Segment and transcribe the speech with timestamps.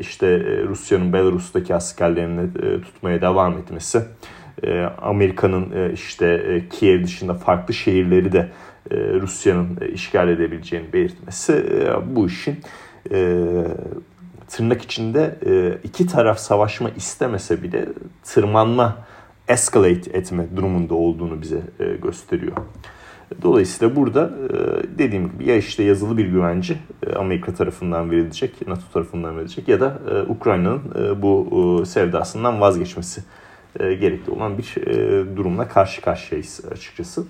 [0.00, 4.02] işte e, Rusya'nın Belarus'taki askerlerini e, tutmaya devam etmesi,
[5.02, 8.50] Amerika'nın işte Kiev dışında farklı şehirleri de
[8.92, 11.64] Rusya'nın işgal edebileceğini belirtmesi
[12.06, 12.60] bu işin
[14.48, 15.34] tırnak içinde
[15.84, 17.88] iki taraf savaşma istemese bile
[18.24, 18.96] tırmanma,
[19.48, 21.60] escalate etme durumunda olduğunu bize
[22.02, 22.56] gösteriyor.
[23.42, 26.76] Dolayısıyla burada e, dediğim gibi ya işte yazılı bir güvence
[27.06, 30.82] e, Amerika tarafından verilecek, NATO tarafından verilecek ya da e, Ukrayna'nın
[31.22, 33.22] bu sevdasından vazgeçmesi
[33.78, 34.74] gerekli olan bir
[35.36, 37.26] durumla karşı karşıyayız açıkçası.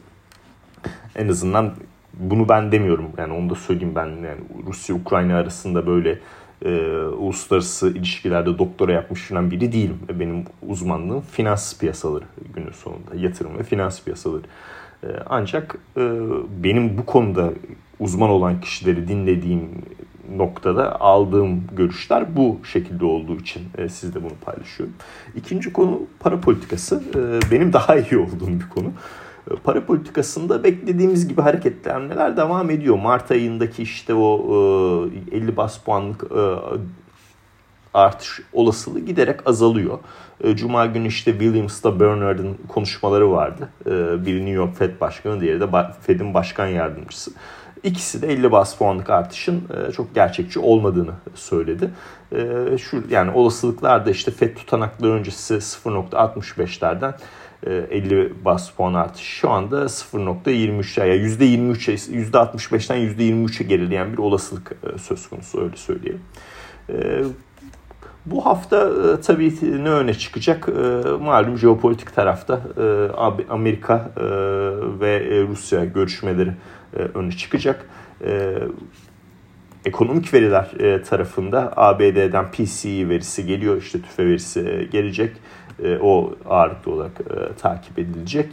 [1.16, 1.72] En azından
[2.14, 6.18] bunu ben demiyorum yani onu da söyleyeyim ben yani Rusya Ukrayna arasında böyle
[6.64, 6.70] e,
[7.18, 9.98] uluslararası ilişkilerde doktora yapmış falan biri değilim.
[10.14, 12.24] Benim uzmanlığım finans piyasaları
[12.54, 14.42] günün sonunda yatırım ve finans piyasaları.
[15.04, 16.00] Ee, ancak e,
[16.64, 17.50] benim bu konuda
[18.00, 19.68] uzman olan kişileri dinlediğim
[20.36, 24.94] noktada aldığım görüşler bu şekilde olduğu için e, sizle bunu paylaşıyorum.
[25.36, 27.02] İkinci konu para politikası.
[27.14, 28.92] E, benim daha iyi olduğum bir konu.
[29.64, 32.98] Para politikasında beklediğimiz gibi hareketlenmeler devam ediyor.
[32.98, 36.24] Mart ayındaki işte o 50 bas puanlık
[37.94, 39.98] artış olasılığı giderek azalıyor.
[40.44, 43.68] E, Cuma günü işte Williams'ta Bernard'ın konuşmaları vardı.
[43.86, 43.90] E,
[44.26, 45.66] biri New York Fed Başkanı, diğeri de
[46.00, 47.30] Fed'in başkan yardımcısı.
[47.82, 51.90] İkisi de 50 bas puanlık artışın e, çok gerçekçi olmadığını söyledi.
[52.78, 57.14] Şu yani olasılıklar da işte Fed tutanakları öncesi 0.65'lerden
[57.66, 65.28] 50 bas puan artış şu anda 0.23'e yani %23'e %65'ten %23'e gerileyen bir olasılık söz
[65.28, 66.20] konusu öyle söyleyelim.
[68.26, 69.52] Bu hafta e, tabii
[69.84, 70.68] ne öne çıkacak?
[70.68, 70.72] E,
[71.24, 74.10] malum jeopolitik tarafta e, Amerika
[75.00, 76.52] ve Rusya görüşmeleri
[77.14, 77.86] öne çıkacak.
[79.84, 80.70] Ekonomik veriler
[81.04, 85.36] tarafında ABD'den PCE verisi geliyor, işte tüfe verisi gelecek.
[86.00, 87.12] O ağırlıklı olarak
[87.58, 88.48] takip edilecek.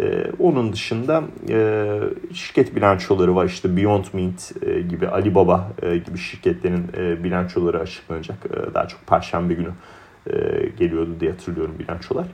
[0.00, 1.98] Ee, onun dışında e,
[2.32, 3.44] şirket bilançoları var.
[3.46, 8.36] İşte Beyond Meat e, gibi, Alibaba e, gibi şirketlerin e, bilançoları açıklanacak.
[8.46, 9.70] E, daha çok Perşembe günü
[10.26, 10.32] e,
[10.78, 12.26] geliyordu diye hatırlıyorum bilançolar.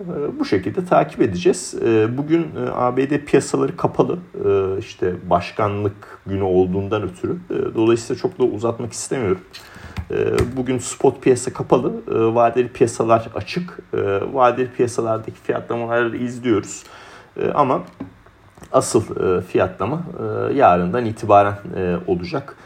[0.00, 0.04] E,
[0.38, 1.74] bu şekilde takip edeceğiz.
[1.86, 4.18] E, bugün e, ABD piyasaları kapalı.
[4.44, 7.36] E, işte başkanlık günü olduğundan ötürü.
[7.50, 9.40] E, dolayısıyla çok da uzatmak istemiyorum.
[10.10, 13.78] Ee, bugün spot piyasa kapalı, ee, vadeli piyasalar açık.
[13.94, 13.98] Ee,
[14.32, 16.84] vadeli piyasalardaki fiyatlamaları izliyoruz.
[17.54, 17.82] Ama
[18.72, 19.02] asıl
[19.38, 22.56] e, fiyatlama e, yarından itibaren e, olacak.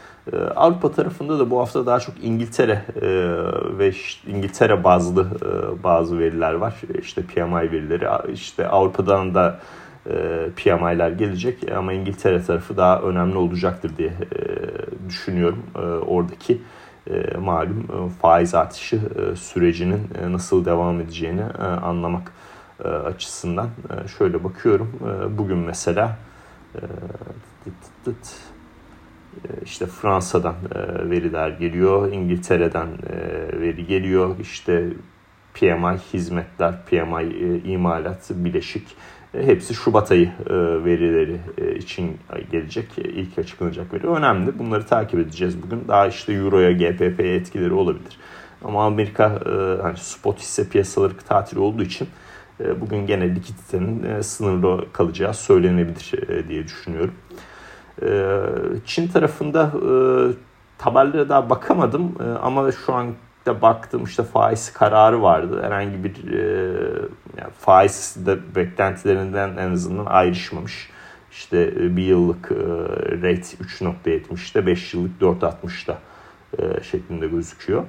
[0.55, 2.81] Avrupa tarafında da bu hafta daha çok İngiltere
[3.77, 3.93] ve
[4.27, 5.27] İngiltere bazlı
[5.83, 6.81] bazı veriler var.
[7.01, 9.59] İşte PMI verileri, işte Avrupa'dan da
[10.55, 14.13] PMI'ler gelecek ama İngiltere tarafı daha önemli olacaktır diye
[15.09, 15.63] düşünüyorum
[16.07, 16.61] oradaki
[17.09, 21.43] e, malum e, faiz artışı e, sürecinin nasıl devam edeceğini
[21.83, 22.31] anlamak
[23.05, 23.69] açısından
[24.17, 24.91] şöyle bakıyorum.
[25.37, 26.17] Bugün mesela
[29.63, 30.55] işte Fransa'dan
[31.09, 32.87] veriler geliyor, İngiltere'den
[33.61, 34.87] veri geliyor, işte
[35.53, 38.95] PMI hizmetler, PMI imalat, bileşik
[39.33, 40.31] hepsi Şubat ayı
[40.85, 41.39] verileri
[41.77, 42.17] için
[42.51, 42.97] gelecek.
[42.97, 44.07] ilk açıklanacak veri.
[44.07, 44.59] Önemli.
[44.59, 45.87] Bunları takip edeceğiz bugün.
[45.87, 48.17] Daha işte Euro'ya, GPP'ye etkileri olabilir.
[48.63, 49.39] Ama Amerika
[49.81, 52.07] hani spot hisse piyasaları tatil olduğu için
[52.81, 56.13] bugün gene likiditenin sınırlı kalacağı söylenebilir
[56.47, 57.13] diye düşünüyorum.
[58.85, 59.71] Çin tarafında
[60.77, 63.07] tabellere daha bakamadım ama şu an
[63.45, 65.63] de baktım işte faiz kararı vardı.
[65.63, 66.15] Herhangi bir
[67.37, 70.89] yani faiz de beklentilerinden en azından ayrışmamış.
[71.31, 72.51] İşte bir yıllık
[73.21, 75.97] rate 3.70'te 5 yıllık 4.60'da
[76.81, 77.83] şeklinde gözüküyor.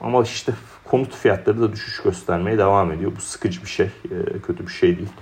[0.00, 0.52] Ama işte
[0.84, 3.12] konut fiyatları da düşüş göstermeye devam ediyor.
[3.16, 3.90] Bu sıkıcı bir şey,
[4.46, 5.12] kötü bir şey değil.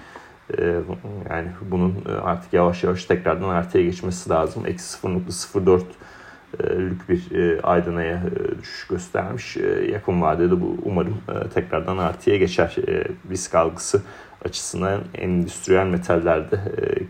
[1.30, 4.66] Yani bunun artık yavaş yavaş tekrardan artıya geçmesi lazım.
[4.66, 5.82] Eksi 0.04
[6.62, 7.28] lük bir
[7.62, 8.20] Aydın'a
[8.62, 9.56] düşüş göstermiş.
[9.92, 11.18] Yakın vadede bu umarım
[11.54, 12.76] tekrardan artıya geçer.
[13.30, 14.02] Risk algısı
[14.44, 16.60] açısından endüstriyel metallerde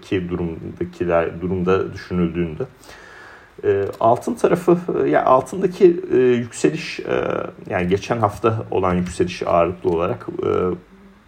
[0.02, 2.62] ki durumdakiler durumda düşünüldüğünde
[4.00, 4.78] altın tarafı
[5.08, 5.84] ya altındaki
[6.16, 7.00] yükseliş
[7.70, 10.26] yani geçen hafta olan yükseliş ağırlıklı olarak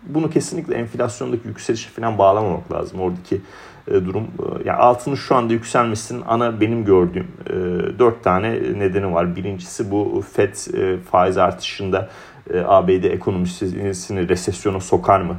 [0.02, 3.00] bunu kesinlikle enflasyondaki yükselişe falan bağlamamak lazım.
[3.00, 3.40] Oradaki
[3.90, 4.26] durum
[4.64, 7.26] yani altının şu anda yükselmesinin ana benim gördüğüm
[7.98, 9.36] dört tane nedeni var.
[9.36, 10.54] Birincisi bu FED
[11.10, 12.08] faiz artışında
[12.64, 15.36] ABD ekonomisini resesyona sokar mı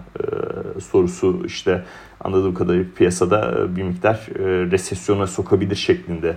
[0.92, 1.84] sorusu işte
[2.20, 4.28] anladığım kadarıyla piyasada bir miktar
[4.72, 6.36] resesyona sokabilir şeklinde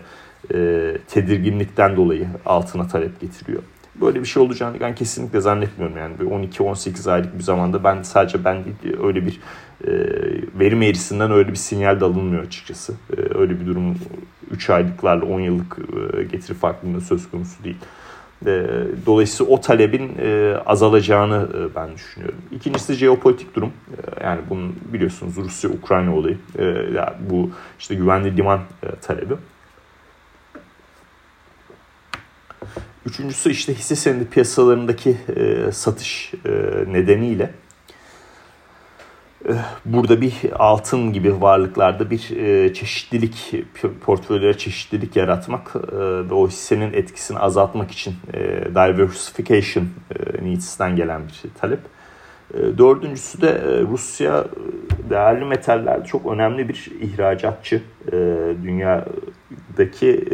[1.09, 3.63] tedirginlikten dolayı altına talep getiriyor.
[4.01, 6.15] Böyle bir şey olacağını ben kesinlikle zannetmiyorum yani.
[6.17, 8.65] 12-18 aylık bir zamanda ben sadece ben
[9.03, 9.41] öyle bir
[9.87, 9.91] e,
[10.59, 12.95] verim eğrisinden öyle bir sinyal de alınmıyor açıkçası.
[13.17, 13.97] E, öyle bir durum
[14.51, 15.79] 3 aylıklarla 10 yıllık
[16.19, 17.77] e, getiri farklılığı söz konusu değil.
[18.47, 18.67] E,
[19.07, 22.39] dolayısıyla o talebin e, azalacağını e, ben düşünüyorum.
[22.53, 23.73] İkincisi jeopolitik durum.
[23.91, 26.39] E, yani bunun biliyorsunuz Rusya-Ukrayna olayı.
[26.59, 26.65] E,
[27.31, 29.35] bu işte güvenli liman e, talebi.
[33.07, 36.51] Üçüncüsü işte hisse senedi piyasalarındaki e, satış e,
[36.93, 37.51] nedeniyle
[39.49, 39.53] e,
[39.85, 43.55] burada bir altın gibi varlıklarda bir e, çeşitlilik,
[44.05, 45.97] portföylere çeşitlilik yaratmak e,
[46.31, 48.41] ve o hissenin etkisini azaltmak için e,
[48.75, 50.41] diversification e,
[50.97, 51.81] gelen bir talep.
[52.55, 54.45] E, dördüncüsü de Rusya
[55.11, 57.83] değerli metallerde çok önemli bir ihracatçı.
[58.63, 60.25] Dünyadaki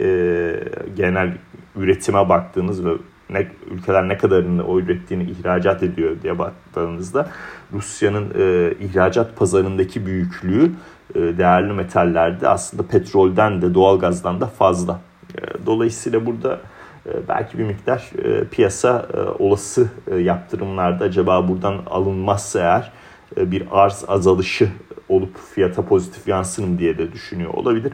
[0.97, 1.32] genel
[1.79, 2.91] üretime baktığınız ve
[3.31, 7.29] ne, ülkeler ne kadarını o ürettiğini ihracat ediyor diye baktığınızda
[7.73, 10.71] Rusya'nın e, ihracat pazarındaki büyüklüğü
[11.15, 15.01] e, değerli metallerde aslında petrolden de doğalgazdan da fazla.
[15.35, 16.61] E, dolayısıyla burada
[17.07, 22.93] e, belki bir miktar e, piyasa e, olası e, yaptırımlarda acaba buradan alınmazsa eğer
[23.37, 24.69] e, bir arz azalışı
[25.09, 27.93] olup fiyata pozitif yansır mı diye de düşünüyor olabilir.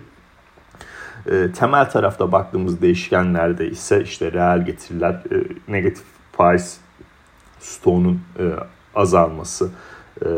[1.30, 6.80] E, temel tarafta baktığımız değişkenlerde ise işte reel getiriler, e, negatif faiz
[7.60, 8.42] stoğunun e,
[8.94, 9.70] azalması
[10.22, 10.28] e,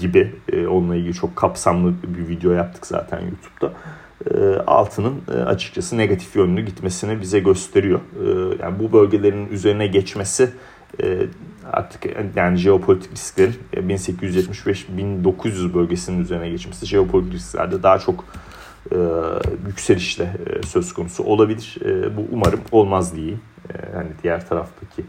[0.00, 0.34] gibi
[0.68, 3.72] onunla ilgili çok kapsamlı bir video yaptık zaten YouTube'da.
[4.66, 5.14] Altının
[5.46, 8.00] açıkçası negatif yönlü gitmesini bize gösteriyor.
[8.62, 10.50] Yani bu bölgelerin üzerine geçmesi
[11.72, 12.02] artık
[12.36, 18.24] yani jeopolitik risklerin 1875-1900 bölgesinin üzerine geçmesi jeopolitik risklerde daha çok
[18.92, 18.96] e,
[19.66, 21.76] yükselişle e, söz konusu olabilir.
[21.84, 23.40] E, bu umarım olmaz diyeyim.
[23.74, 25.04] E, hani diğer taraftaki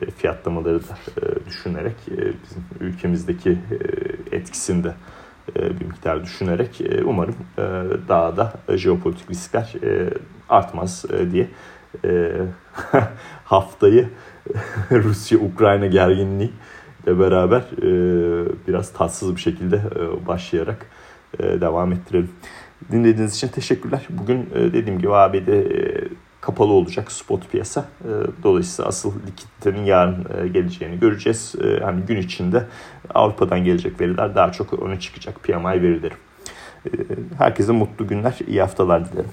[0.00, 4.94] e, fiyatlamaları da e, düşünerek e, bizim ülkemizdeki e, etkisinde
[5.56, 7.62] e, bir miktar düşünerek e, umarım e,
[8.08, 10.10] daha da jeopolitik riskler e,
[10.48, 11.48] artmaz e, diye
[12.04, 12.32] e,
[13.44, 14.08] haftayı
[14.90, 16.52] Rusya-Ukrayna gerginliği
[17.06, 17.88] ile beraber e,
[18.68, 20.86] biraz tatsız bir şekilde e, başlayarak
[21.38, 22.30] e, devam ettirelim.
[22.92, 24.06] Dinlediğiniz için teşekkürler.
[24.10, 26.08] Bugün e, dediğim gibi ABD e,
[26.40, 27.88] kapalı olacak spot piyasa.
[28.04, 28.10] E,
[28.42, 31.54] dolayısıyla asıl likiditenin yarın geleceğini göreceğiz.
[31.82, 32.66] Hani gün içinde
[33.14, 36.14] Avrupa'dan gelecek veriler daha çok öne çıkacak PMI verileri.
[37.38, 39.30] Herkese mutlu günler, iyi haftalar dilerim.